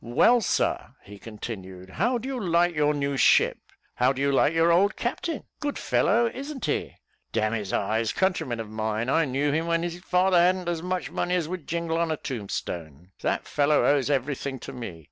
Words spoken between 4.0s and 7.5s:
do you like your old captain? good fellow, isn't he? d